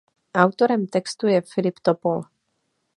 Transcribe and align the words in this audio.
Autorem 0.43 0.87
textu 0.97 1.27
je 1.33 1.41
Filip 1.53 1.79
Topol. 1.91 2.21